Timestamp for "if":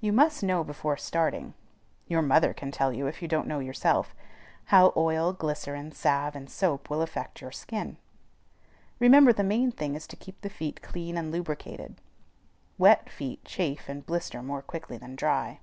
3.06-3.20